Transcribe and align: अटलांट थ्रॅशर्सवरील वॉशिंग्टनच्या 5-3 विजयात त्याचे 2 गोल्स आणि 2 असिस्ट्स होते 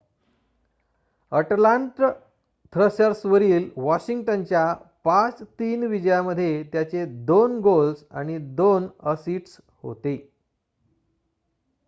अटलांट 1.31 2.01
थ्रॅशर्सवरील 2.73 3.69
वॉशिंग्टनच्या 3.75 4.73
5-3 5.03 5.83
विजयात 5.83 6.63
त्याचे 6.71 7.05
2 7.25 7.59
गोल्स 7.59 8.03
आणि 8.11 8.37
2 8.57 8.87
असिस्ट्स 9.03 9.59
होते 9.83 10.15